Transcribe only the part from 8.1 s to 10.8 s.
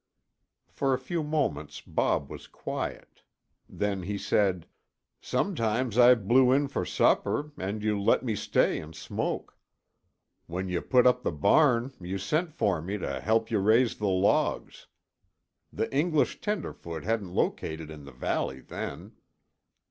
me stay and smoke. When